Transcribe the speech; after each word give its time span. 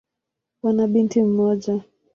Wana 0.63 0.87
binti 0.91 1.23
mmoja. 1.23 1.83